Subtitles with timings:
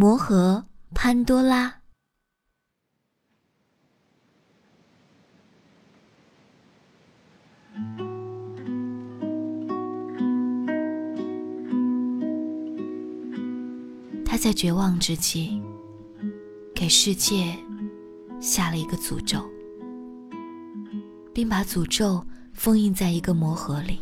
[0.00, 0.64] 魔盒
[0.94, 1.74] 潘多拉。
[14.24, 15.60] 他在绝望之际，
[16.72, 17.58] 给世界
[18.40, 19.42] 下了一个诅咒，
[21.34, 23.98] 并把诅咒封印在一个魔盒里。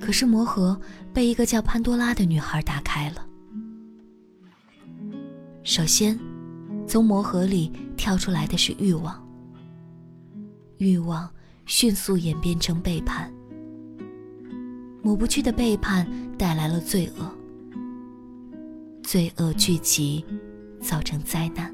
[0.00, 0.76] 可是魔盒
[1.14, 3.28] 被一个叫潘多拉的女孩打开了。
[5.64, 6.18] 首先，
[6.86, 9.22] 从魔盒里跳出来的是欲望，
[10.78, 11.30] 欲望
[11.66, 13.32] 迅速演变成背叛，
[15.02, 17.30] 抹不去的背叛带来了罪恶，
[19.02, 20.24] 罪恶聚集，
[20.80, 21.72] 造成灾难。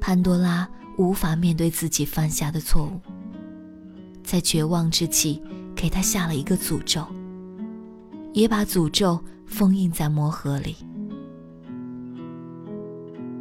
[0.00, 3.00] 潘多拉无法面对自己犯下的错误，
[4.22, 5.42] 在绝望之际。
[5.76, 7.06] 给他下了一个诅咒，
[8.34, 10.76] 也把诅咒封印在魔盒里。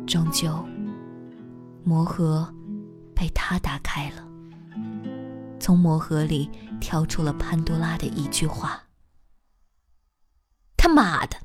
[0.09, 0.67] 终究，
[1.83, 2.51] 魔盒
[3.15, 4.27] 被他打开了，
[5.59, 6.49] 从魔盒里
[6.81, 8.85] 挑出了潘多拉的一句话
[10.75, 11.37] ：“他妈的，